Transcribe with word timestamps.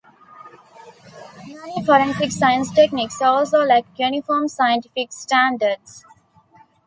Many 1.47 1.85
forensic 1.85 2.31
science 2.31 2.71
techniques 2.71 3.21
also 3.21 3.63
lack 3.63 3.85
uniform 3.99 4.47
scientific 4.47 5.13
standards. 5.13 6.03